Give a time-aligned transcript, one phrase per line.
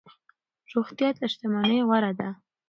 [0.71, 2.29] روغتيا تر شتمنۍ غوره ده.